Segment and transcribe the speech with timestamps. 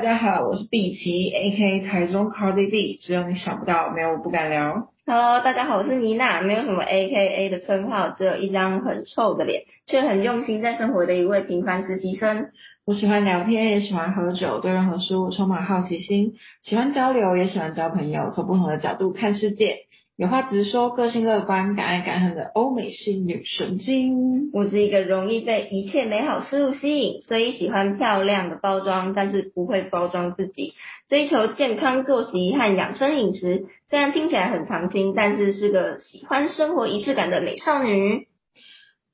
[0.00, 1.80] 大家好，我是碧琪，A.K.
[1.80, 4.88] 台中 Cardi B，只有你想不到，没有我不敢聊。
[5.04, 12.46] Hello，大家好，我是妮娜，没有什么 A K A 的称号，只有一张很臭的脸，却很用心在生活的一位平凡实习生。
[12.86, 19.80] 我喜欢聊天，也喜欢喝酒，对任何事物充满好奇心，喜欢交流，也喜欢交朋友，从不同的角度看世界。
[20.20, 24.50] 有话直说，个性乐观，敢爱敢恨的欧美系女神经。
[24.52, 30.74] 我是一个容易被一切美好事物吸引，所以喜欢漂亮的包装，但是不会包装自己，
[31.08, 33.64] 追求健康作息和养生饮食。
[33.88, 38.26] 虽然听起来很常青，但是是个喜欢生活仪式感的美少女。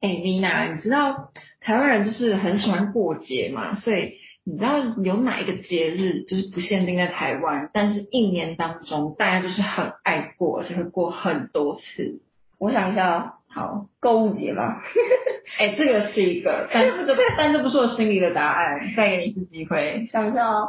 [0.00, 4.14] 哎，妮娜，你知道台湾人就是很喜欢过节嘛，所以
[4.48, 12.20] 你知道有哪一个节日就是不限定在台湾，但是一年当中大家就是很爱过，而且会过很多次。
[12.60, 14.80] 我想一下哦，好，购物节吗？
[15.58, 20.08] 哎，这个是一个， 但这个但这不是我心里的答案，再给你一次机会。
[20.12, 20.68] 想一下哦，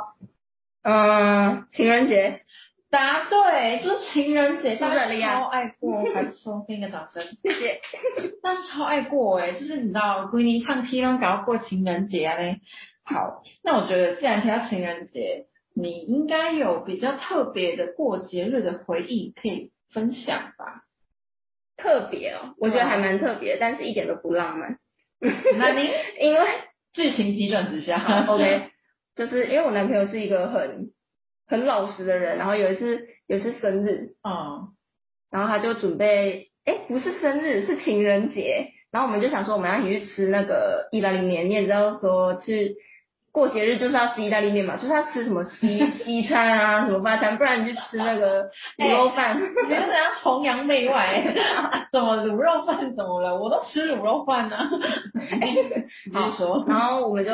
[0.82, 2.42] 嗯，情人节，
[2.90, 7.24] 答对，就是情人节，是不是超爱过， 还不错，给你个掌声。
[7.44, 7.80] 谢谢。
[8.42, 12.60] 但是超爱过哎、就是你知道，闺女唱 K 都搞过情人节啊嘞。
[13.08, 20.84] 好，那我觉得既然提到情人节，你应该有比较特别的过节日的回忆可以分享吧？
[21.78, 24.78] 特别哦，我觉得还蛮特别，但是一点都不浪漫。
[25.58, 26.40] 那你 因为
[26.94, 28.72] 剧情急转直下好 OK，
[29.16, 30.90] 就是因为我男朋友是一个很
[31.48, 34.74] 很老实的人，然后有一次有一次生日，嗯，
[35.32, 42.76] 然后他就准备，哎，不是生日，是情人节，然后我们就想说我们要一起去吃那个意大利面，你也知道说去
[43.38, 48.46] 过节日就是要吃意大利面嘛，就是要吃什么西 西餐啊，什么法餐，不然你去吃那个
[48.80, 49.38] 卤肉饭。
[49.38, 49.42] 你
[49.76, 51.22] 是怎样崇洋媚外？
[51.94, 53.38] 怎么卤肉饭怎么了？
[53.38, 54.58] 我都吃卤肉饭呢、
[55.38, 56.66] 你继续说。
[56.68, 57.32] 然后我们就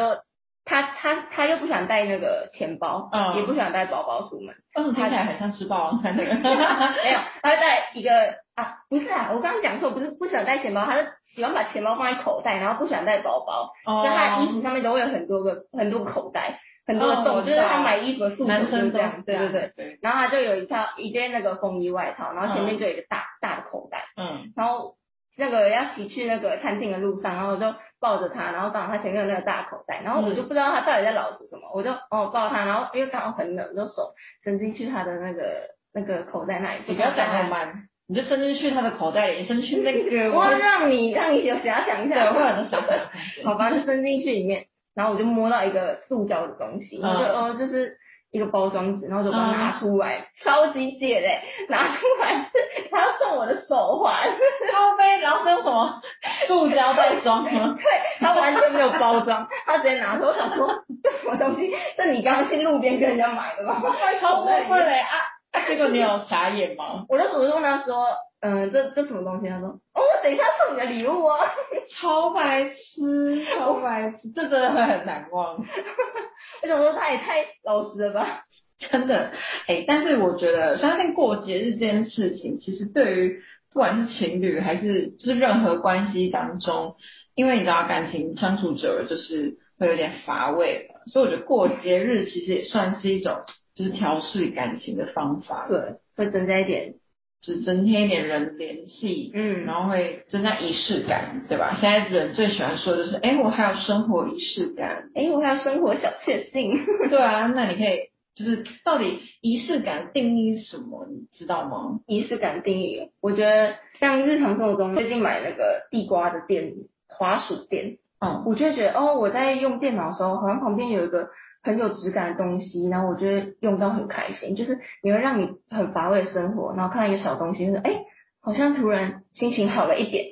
[0.66, 6.34] 他他他又不想带那个钱包，嗯也不想带包包出门，为什么听起来很像吃霸王餐那个？
[6.36, 8.10] 没有，他会带一个
[8.56, 14.02] 啊，不是啊，我刚刚讲错，不是不喜欢带钱包，他是喜欢把钱包放在口袋，然后不喜欢带包包，哦。
[14.02, 19.74] 所以他的衣服上面都会有很多个很多个口袋，很多个洞，就是他买衣服的诉求是这样，对对对。
[19.76, 24.52] 对，然后他就有一套一件那个风衣外套，然后前面就有一个大、大的口袋，嗯。
[24.56, 24.96] 然后
[25.36, 43.46] 那个要骑去那个餐厅的路上，然后我就抱着他，然后刚好他前面有那个大口袋，然后我就不知道他到底在老实什么，我就哦抱他，然后因为刚好很冷，就手伸进去他的那个那个口袋那里，你不要讲那么慢，你就伸进去他的口袋里，伸进去那个， 我要让你让你有遐想一对，下，会有很多想法的空间。
[43.46, 44.66] 好吧，就伸进去里面，
[44.96, 47.98] 然后我就摸到一个塑胶的东西，然后就、嗯哦就是
[48.32, 54.16] 一个包装纸，然后就把它拿出来，超级解嘞，拿出来是他要送我的手环，
[54.72, 56.02] 咖啡，然后是用什么
[56.48, 57.76] 塑胶袋装吗？
[57.78, 57.84] 对，
[58.20, 60.68] 他完全没有包装，他直接拿出，我想说
[61.04, 61.72] 这什么东西？
[61.96, 63.82] 这你刚刚去路边跟人家买的吗？
[64.20, 65.16] 超过分嘞啊！
[65.54, 67.06] 啊结果你有傻眼吗？
[67.08, 68.08] 我就主动问他说，
[68.42, 69.48] 嗯、这这什么东西？
[69.48, 71.40] 他说，哦，我等一下送你的礼物啊。
[71.96, 75.56] 超白痴，超白痴，这真的会很难忘，
[76.62, 78.44] 我想说他也太老实了吧？
[78.92, 79.32] 真的。
[79.68, 83.42] 哎，但是我觉得，相信过节日这件事情，其实对于
[83.72, 86.96] 不管是情侣还是就是任何关系当中，
[87.36, 93.38] 因为你知道感情相处久了，就是会有点乏味了，所以我觉得过节日其实也算是一种
[93.76, 96.94] 就是调试感情的方法，，对，会增加一点，
[97.42, 101.78] 就是增添一点人的联系，嗯，然后会增加仪式感，对吧？
[101.82, 105.10] 现在人最喜欢说的就是，哎，我还有生活仪式感。
[105.16, 106.86] 哎，我还有生活小确幸。
[107.10, 112.00] 对啊，那你可以就是到底仪式感定义什么，你知道吗？
[112.08, 116.74] 仪式感定义，我觉得像日常生活中最近买那个地瓜的店
[117.08, 121.30] 滑鼠店，嗯，我就觉得哦，我在用电脑的时候，好像旁边有一个
[121.64, 128.02] 很有质感的东西，然后我觉得用到很开心，就是你会让你很乏味的生活，然后看到一个小东西，就是哎，
[128.42, 130.26] 好像突然心情好了一点。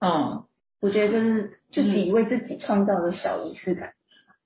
[0.00, 0.44] 嗯，
[0.80, 3.90] 我觉得就是自己为自己创造的小仪式感。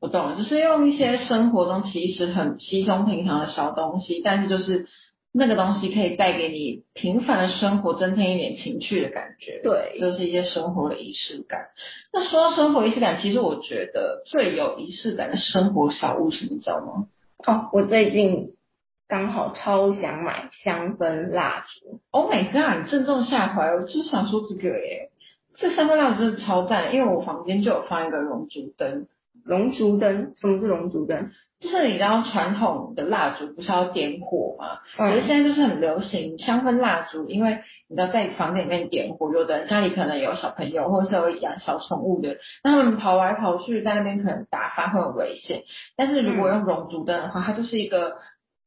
[0.01, 4.89] 我懂了，就是用一些生活中其实很稀松平常的小东西，但是就是
[5.35, 9.61] 那个东西可以带给你平凡的生活增添一点情趣的感觉。
[9.65, 11.69] 对，就是一些生活的仪式感。
[12.13, 17.07] 那说到生活仪式感，其实我觉得最有仪式感的生活小物是，你知道吗？
[17.47, 18.51] 哦，我最近
[19.09, 22.01] 刚好超想买香氛蜡烛。
[22.11, 22.85] Oh my god！
[22.85, 25.11] 你正中下怀，我就想说这个耶，
[25.57, 29.07] 这香氛蜡烛真的超赞，因为我房间就有放一个熔烛灯，
[29.45, 31.31] 龙烛灯，什么是龙烛灯？
[31.63, 34.81] 就是你知道传统的蜡烛不是要点火吗？
[34.97, 45.63] 可是嗯，现在就是很流行香氛蜡烛，因为你知道在房间里面点火，有的人家里可能有小朋友，或者是有养小宠物的，那他们跑来跑去在那边可能打翻会很危险。
[45.97, 48.17] 但是如果用熔烛灯的话，它就是一个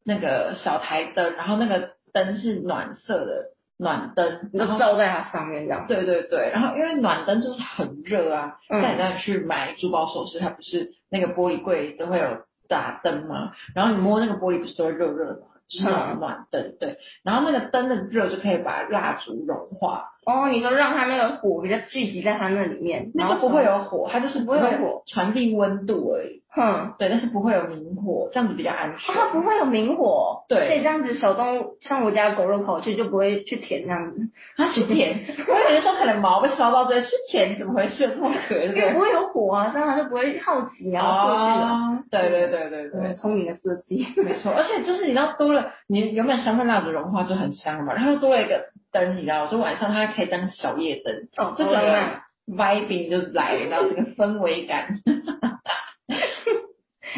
[0.06, 5.86] 那个小台灯，然后那个灯是暖色的暖灯，然后就照在它上面这样。
[5.88, 13.52] 对对对，然后因为暖灯就是很热啊，嗯像你在去买珠宝首饰，它不是那个玻璃柜都会有打灯嘛？
[13.74, 15.48] 然后你摸那个玻璃不是都会热热的吗？
[15.68, 16.20] 就是那种嗯。
[16.20, 25.02] 暖灯，对，然后那个灯的热就可以把蜡烛融化，哦，你说让它那个火比较聚集在它那里面，那就不会有火，它就是不会有火。
[25.08, 26.94] 传递温度而已，哼。
[26.98, 29.14] 对，但是不会有明火，这样子比较安哦，全。
[29.16, 38.08] 它不会有明火，对所以这样子小动物像我家狗肉跑去就不会去舔这样子，它去舔，我以为说可能毛被烧到这是甜，怎么回事？
[38.08, 38.82] 这么可对不对？
[38.82, 41.68] 因为不会有火啊，这样它就不会好奇然后过去了。
[41.68, 43.16] 哦，对对对对对嗯，。
[43.16, 44.08] 聪明的设计。
[44.18, 52.00] 没错，而且就是你知道多了，你原本香氛蜡烛融化就很香嘛，然后又多了一个灯，你知道，就晚上它可以当小夜灯，哦，就整个
[52.48, 55.00] vibing 就来了，你知道这个氛围感。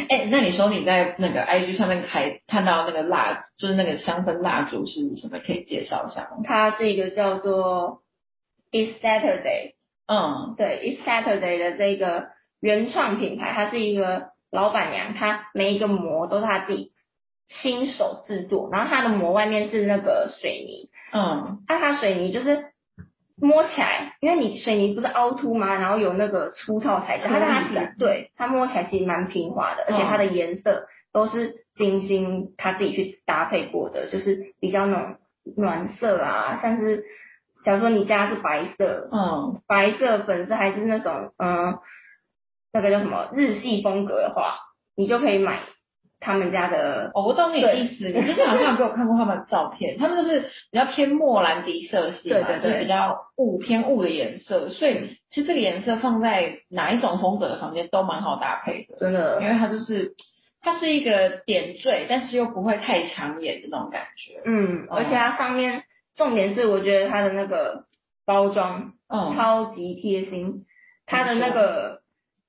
[0.10, 5.40] 哎、那你说你在那个 IG 上面还看到那个蜡，就是那个香氛蜡烛是什么？
[5.46, 6.38] 可以介绍一下吗？
[6.44, 8.02] 它是一个叫做
[8.72, 9.74] It's Saturday，
[10.08, 12.28] 嗯对，It's Saturday 的这个
[12.60, 16.92] 原创品牌，它是一个老板娘，她每一个膜都是她自己
[17.48, 22.66] 亲手制作，然后它的膜外面是那个水泥，嗯那它水泥就是
[23.40, 25.76] 摸起来，因为你水泥不是凹凸吗？
[25.76, 35.16] 然后有那个粗糙材质，它它其实颗粒感对它摸起来其实蛮平滑的，而且它的颜色都是精心他自己去搭配过的，就是比较那种
[35.56, 37.04] 暖色啊，像是
[37.64, 41.78] 假如说你家是白色，嗯，白色、粉色还是那种嗯
[42.74, 44.56] 那个叫什么日系风格的话，
[44.96, 45.60] 你就可以买
[46.20, 48.12] 他们家的哦，我懂你的意思。
[48.16, 60.14] 我之前好像有给我看过他们的照片，他们就是比较偏莫兰迪色系嘛，对对对就是比较雾偏雾的颜色，所以其实这个颜色放在哪一种风格的房间都蛮好搭配的，真的因为它就是
[60.62, 64.42] 它是一个点缀，但是又不会太抢眼的那种感觉。
[64.46, 65.84] 嗯，哦而且它上面
[66.16, 67.86] 重点是我觉得它的那个
[68.26, 70.66] 包装嗯，超级贴心，
[71.06, 72.02] 它的那个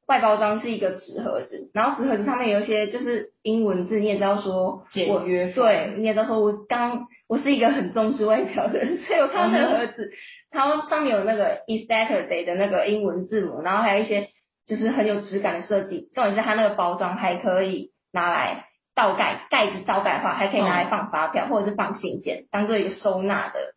[0.09, 10.11] 外包装是一个纸盒子，然后纸盒子上面有一些就是英文字，你也知道说简我约风对，你也知道说我刚我是一个很重视外表的人， 所以我看到那个盒子，
[10.51, 14.29] 它上面有那个 Is Saturday 的那个英文字母，然后还有一些
[14.67, 18.65] 就是很有质感的设计，重点是它那个包装还可以拿来
[18.95, 23.75] 倒盖，盖子倒盖的话还可以拿来放发票、或者是放信件，当做一个收纳的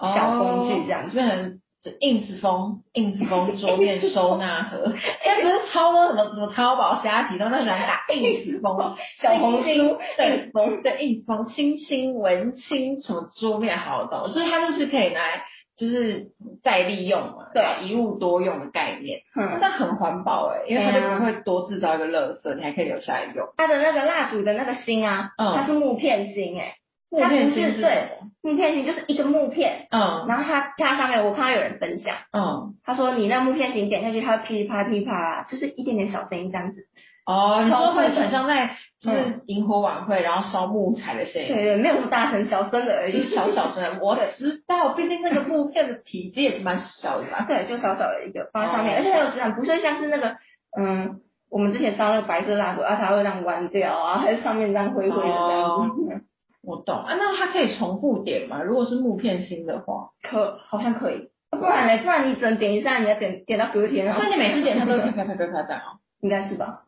[0.00, 1.60] 小工具这样子，变成。
[2.00, 4.92] Ins 风，ins 风桌面收纳盒，
[5.22, 15.44] 现在不是超多什么什么淘宝虾皮都那喜欢打 ins 风，小红书对 ins 风对 ins 风清新文青什么桌面好懂，就是它就是可以拿来
[15.78, 16.32] 就是
[16.64, 23.46] 再利用嘛，对一物多用的概念，嗯，但很环保哎、因为它就不会多制造一个垃圾，你还可以留下来用。
[23.56, 26.74] 它的那个蜡烛的那个芯啊，嗯它是木片芯哎、
[27.10, 28.08] 它不是对是？
[28.42, 36.82] 木片型就是一个木片，嗯然后它它上面我看到有人分享，嗯，他说你那木片型点下去，它会噼里啪啦噼里啪啦，就是一点点小声音这样子。
[37.26, 38.70] 哦，你说会很像在
[39.00, 41.48] 就是萤火晚会，然后烧木材的声音。
[41.48, 43.12] 对对，没有那么大声，小声的而已。
[43.12, 47.44] 就是小小声的，我知道，毕竟那个木片的体积也是蛮小的吧。
[47.46, 50.36] 对，就小小的一个放在上面，哦而且很有质感，不是像是那个
[50.78, 51.20] 嗯。
[51.50, 56.24] 我们之前烧那个白色蜡烛，啊，它会这样弯掉啊，还是上面这样灰灰的这样子，
[56.68, 58.62] 我懂啊，那它可以重复点吗？
[58.62, 65.98] 如果是木片芯的话，可好像可以，不然嘞，不然你只能点一下，你要点点到隔天啊所，以你每次点它都会啪啪啪啪啪这样哦。
[66.20, 66.82] 应该是吧？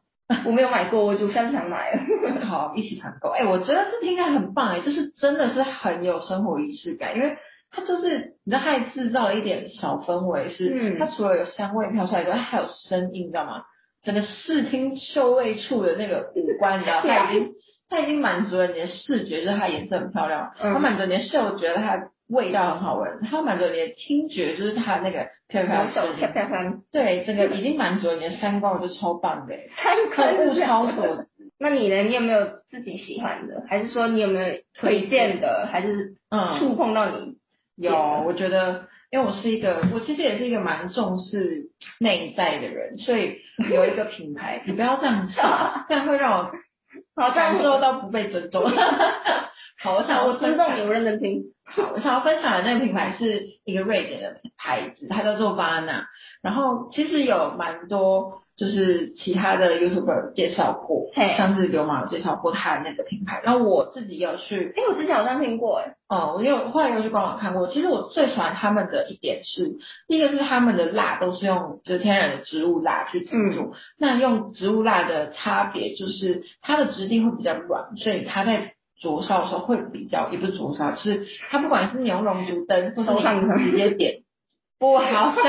[0.44, 2.00] 我没有买过，我就下次想买了。
[2.46, 3.30] 好，一起团购。
[3.30, 7.36] 哎、我觉得这听起来很棒哎，就是真的是很有生活仪式感，因为
[7.72, 13.62] 它就是你知道，它还制造了一点小氛围，是、嗯它除了有香味飘出来之外，它还有声音，你知道吗？
[14.02, 17.52] 整个视听嗅味触的那个五官，你知道， 它已经
[17.90, 26.16] 它已经满足了你的视觉，就是它颜色很漂亮，嗯它满足你的嗅觉，它味道很好闻，它满足你的听觉，就是它那个飘飘的小声音。
[26.18, 29.54] 飘飘飘，对，整个已经满足了你的三观，我觉得超棒的，
[30.46, 31.26] 物超所值。
[31.58, 32.04] 那你呢？
[32.04, 33.64] 你有没有自己喜欢的？
[33.68, 35.68] 还是说你有没有推荐的？
[35.70, 37.34] 还是嗯，触碰到你？
[37.76, 46.52] 有，我觉得，因为我是一个，我其实也是一个蛮重视内在的人，所以有一个品牌， 你不要这样笑，这样会让我
[47.16, 48.70] 好，这样感受到不被尊重。
[49.82, 51.42] 好，我想我尊重你，我认真听。
[51.64, 56.04] 好，我想要分享的那个品牌是一个瑞典的牌子，它叫做 Vana。
[56.42, 61.34] 然后其实有蛮多就是其他的 YouTuber 介绍过，嘿。
[61.38, 67.68] 像是流马有介绍过他的那个品牌，然后我自己有去，哎，我之前好像听过，哎，哦，我有后来有去官网看过。
[67.68, 84.16] 其实我最喜欢他们的一点是，第一个是他们的蜡都是用就是天然的植物蜡去制作，那用植物蜡的差别就是它的质地会比较软，所以它在灼烧的时候会比较，也不是灼烧，就是它不管是你用熔烛灯，或手上是你直接点，
[84.78, 85.42] 不好笑。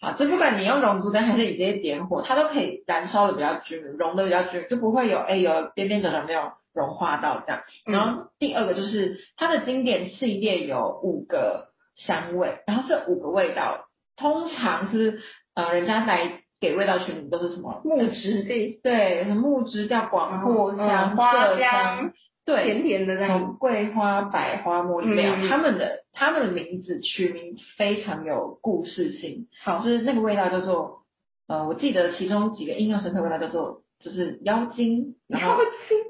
[0.00, 7.62] 好，就不管你用熔烛灯还是你直接点火，它都可以燃烧的比较均匀，融的比较均匀，就不会有哎有边边角角没有融化到这样。
[7.86, 13.86] 然后第二个就是它的经典系列有五个香味，然后这五个味道
[14.16, 15.20] 通常是
[15.54, 22.12] 呃人家来给味道群里都是什么木质的，对，什么木质叫、广藿香、麝香，
[22.46, 29.84] 对，甜甜的那种，从桂花、百花、茉莉料，嗯他们的他们的名字取名非常有故事性，好。
[29.84, 31.02] 就是那个味道叫做
[31.48, 35.60] 呃，我记得其中几个印象深刻的味道叫做就是妖精，然后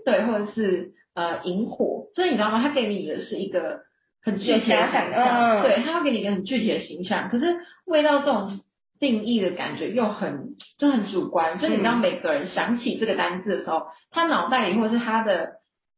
[0.05, 2.61] 对，或者是呃萤火，所以你知道吗？
[2.63, 3.81] 他给你的是一个
[4.23, 7.47] 很具体的想形象，嗯对，他要给你一个很具体的形象，可是
[7.87, 8.61] 味道这种
[9.01, 15.53] 定义的感觉又很就很主观，所以你知道嗯每个人想起这个单字的时候，他脑袋里或者是他的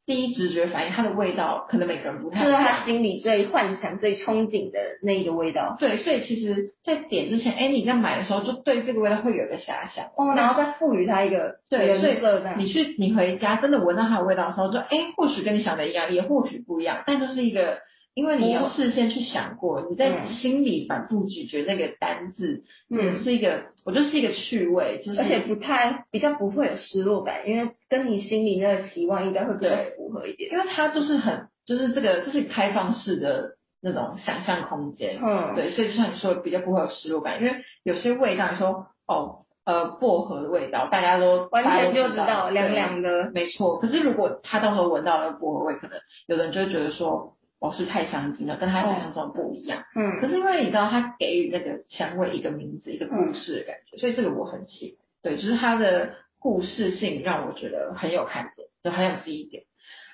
[0.08, 2.56] 第一直觉反应，它的味道可能每个人不太就是。
[2.56, 5.76] 他心里最幻想、最憧憬的那一个味道。
[5.78, 10.06] 对，所以其实，在点之前，哎，你在买的时候就对这个味道会有一个遐想。
[10.16, 12.58] 哦，然后再赋予它一个对，人所以设这样。
[12.58, 17.80] 你去你回家真的闻到它的味道的时候，就哎，或许跟你想的一样，也或许不一样，但这是一个，
[18.18, 30.50] 因为你有事先去想过，你在嗯心里反复咀嚼那个单字，嗯是一个，我觉得是一个趣味，就是而且不太比较不会有失落感，因为跟你心里那个期望应该会比较符合一点。
[30.50, 43.26] 因为它就是很，就是这个，这是开放式的那种想象空间，嗯，对，所以就像你说的，比较不会有失落感，因为有些味道，你说哦，呃，薄荷的味道，大家都完全就知道凉凉的。
[43.26, 43.78] 对没错。
[43.78, 49.82] 可是如果他到时候闻到了薄荷味，可能有的人就会觉得说，哦，是太香精了，跟他想象中不一样。
[49.92, 55.06] 可嗯，是因为你知道，他给予那个香味一个名字，一个故事的感觉，所以这个我很喜欢。
[55.22, 59.64] 对，就是它的故事性让我觉得很有看点，就很有记忆点。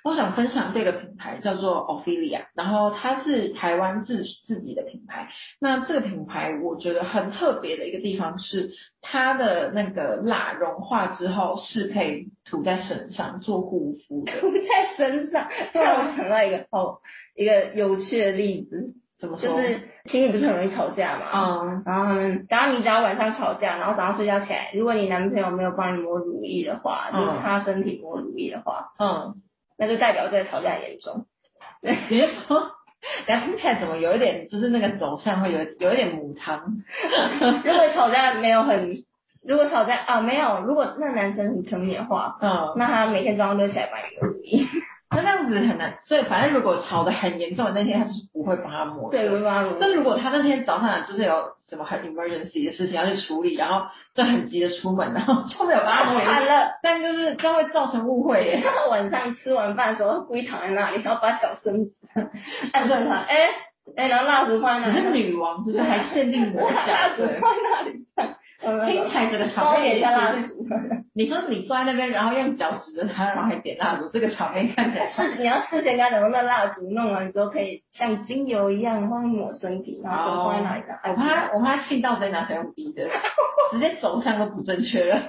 [0.02, 5.30] 我想分享这个品牌叫做 Ophelia，然后它是台湾自自己的品牌。
[5.60, 8.70] 那这个品牌我觉得很特别的一个地方是，
[9.00, 14.24] 它的那个蜡融化之后是可以涂在身上做护肤。
[14.24, 17.00] 涂在身上，让我想到一个好，
[17.36, 19.48] 一个有趣的例子，怎么说？
[19.48, 21.30] 就是情侣不是很容易吵架嘛？
[21.32, 29.34] 嗯，然后他们，然后你只要晚上吵架，然后早上睡觉起来，如果你男朋友没有帮你抹乳液的话，嗯就是擦身体抹乳液的话，嗯，
[29.78, 31.24] 那就代表这个吵架很严重。
[31.82, 32.72] 你是说，
[33.26, 36.60] 然后听起来怎么有一点，就是那个走向会有有一点母汤？
[37.64, 39.04] 如果吵架没有很，
[39.46, 44.66] 如果吵架啊没有，如果那男生很疼你的话，嗯，那他每天早上都起来帮你抹乳液，
[45.10, 49.10] 那那样子很难，所以反正如果吵得很严重的那天，他就是不会帮他抹。
[49.10, 49.76] 对，不会帮他抹。
[49.80, 58.60] 但如果他那天早上就是有什么很 emergency 的事情要去处理，然后就很急的出门，然后就没有帮他抹，完了，但就是这样会造成误会耶。
[58.64, 61.92] 然后晚上吃完饭的时候，故意躺在那里，然后把脚伸直，
[62.72, 63.50] 按正他，哎
[63.96, 67.10] 哎，然后蜡烛放在那里，你是女王，就是还限定抹蜡。
[67.16, 68.03] 烛放在那里
[68.86, 70.66] 听起来这个场面点一下蜡烛。
[71.16, 80.98] 你说你坐在那边，然后用脚指着他，然后还点蜡烛，这个场面看起来 是你要事先跟他讲，那蜡烛弄完之后可以像精油一样帮你抹身体，然后手放在哪里的？
[81.04, 83.06] 我怕我怕他气到直接拿水用逼的，
[83.70, 85.20] 直接走向都不正确了。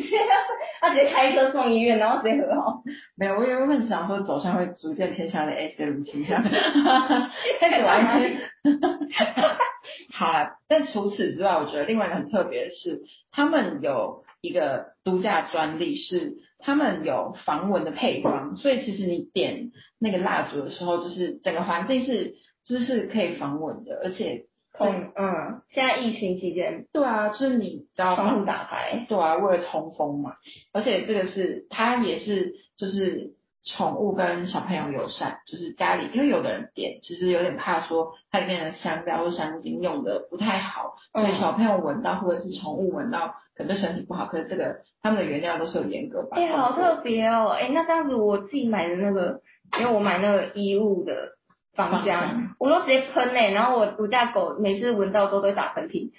[0.80, 2.82] 他直接开车送医院，然后直接和好。
[3.16, 6.42] 没有，我原本想说走向会逐渐偏向的 S M 倾向，
[7.60, 8.38] 开始玩一些。
[10.12, 22.34] 好了，但除此之外，我觉得另外一个很特别的是，他们有一个独家专利，是他们有防蚊的配方，所以其实你点那个蜡烛的时候，就是整个环境是
[22.64, 24.46] 就是可以防蚊的，而且
[24.76, 30.34] 通嗯，现在疫情期间，对啊，就是你只要窗户打开，对啊，为了通风嘛，
[30.72, 41.40] 而且这个是它也是就是宠物跟小朋友友善，就是家里因为有的人点其实有点怕说它里面的香料或香精用的不太好，所以嗯。
[41.40, 49.40] 小朋友闻到或者是宠物闻到可能对身体不好，可是这个他们的原料都是有严格把哎、好特别哦，哎、那这样子我自己买的那个，
[49.80, 51.35] 因为我买那个衣物的
[51.76, 56.10] 芳芳香香，我都直接喷呢、然后我我家狗每次闻到之后都会打喷嚏，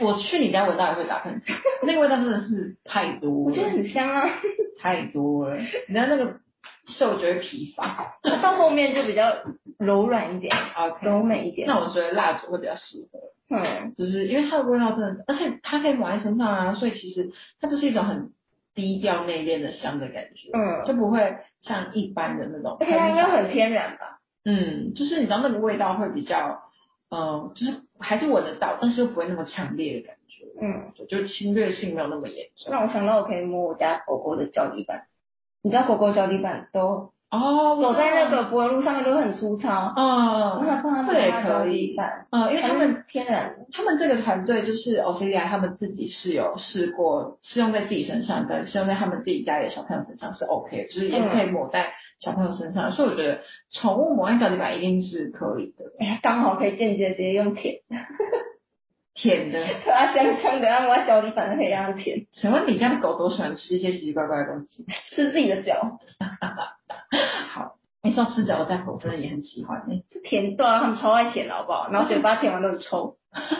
[0.00, 1.52] 我去你家闻到也会打喷嚏，
[1.86, 3.44] 那个味道真的是太多了。
[3.46, 4.28] 我觉得，很香啊，
[4.80, 6.40] 太多了，你知道那个
[6.86, 8.16] 嗅觉会疲乏。
[8.22, 9.32] 它到后面就比较
[9.78, 11.68] 柔软一点，OK，柔美一点。
[11.68, 13.18] 那我觉得蜡烛会比较适合。
[13.50, 13.94] 嗯。
[13.96, 18.30] 就是因为它的味道真的，而且它可以抹在身上啊，所以其实它就是一种很
[18.74, 24.18] 低调内敛的香的感觉，嗯，就不会像一般的那种而且它应该很天然吧？
[24.44, 26.62] 嗯，就是你知道那个味道会比较，
[27.10, 32.72] 嗯、就是还是闻得到，但是又不会那么强烈的感觉，嗯，就就侵略性没有那么严重。
[32.72, 35.06] 让我想到我可以摸我家狗狗的脚底板，
[35.62, 41.94] 你知道狗狗脚底板都哦，我走在那个柏油路上面都会很粗糙，嗯，那放它这也可以。
[42.30, 53.40] 嗯，因为他们们天然，他们这个团队就是 Ophelia，他们自己是有试过试用在自己身上，跟试用在他们自己家里的小朋友身上是 OK，就是也可以抹在小朋友身上，所以我觉得
[53.72, 57.76] 宠物抹在脚底板一定是可以的，哎， 刚好可以间接直接用舔，
[59.20, 59.64] 甜的。
[59.84, 64.84] 它香香的，然后摸在脚底板就可以让它舔，请问你家的狗多喜欢吃一些奇奇怪怪的东西？
[65.10, 65.98] 吃自己的脚，
[67.52, 71.90] 好，你说吃脚，我家狗真的也很喜欢诶、是甜对啊，它们超爱舔的好不好？
[71.90, 73.16] 然后嘴巴舔完都很臭，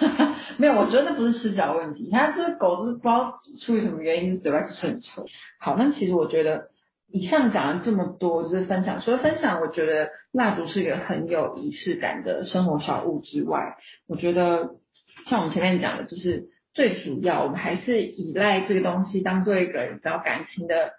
[0.58, 5.26] 没有，我觉得那不是吃脚的问题，它这个狗就是不知道出于什么原因，是嘴巴就是很臭。
[5.60, 6.68] 好，那其实我觉得
[7.10, 9.00] 以上讲了这么多，就是分享。
[9.00, 14.76] 除了分享，我觉得蜡烛是一个很有仪式感的生活小物之外，我觉得
[15.28, 20.92] 像我们前面讲的，就是最主要我们还是依赖这个东西当做一个你知道感情的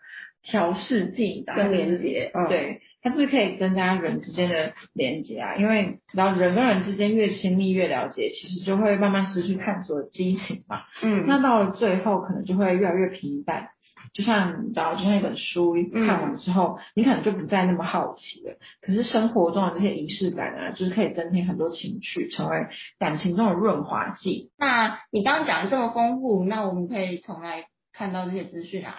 [0.43, 2.81] 调试剂，跟连接嗯对。
[3.01, 10.81] 它就是可以增加人之间的连接啊，因为然后人跟人之间越亲密越了解，其实就会慢慢失去探索的激情嘛。
[11.01, 13.69] 嗯那到了最后，可能就会越来越平淡。
[14.13, 18.55] 就像你知道，就像一本书看完之后，你可能就不再那么好奇了。
[18.81, 24.51] 可是生活中的这些仪式感啊，就是可以增添很多情趣，成为感情中的润滑剂。
[24.57, 28.95] 那你刚刚讲的这么丰富，那我们可以从来看到这些资讯啊。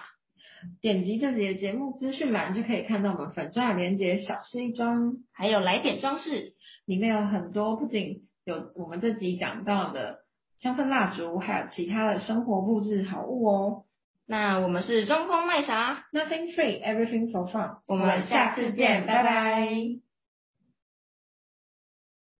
[0.79, 6.53] 点击这集的节目资讯栏就可以看到我们粉钻的连接，小事一桩，还有来点装饰，
[6.85, 10.19] 里面有很多不仅有我们这集讲到的
[10.59, 13.83] 香氛蜡烛，还有其他的生活布置好物哦。
[14.31, 17.79] 那我们是装疯卖傻，Nothing free, everything for fun。
[17.85, 19.67] 我们下次见，拜拜。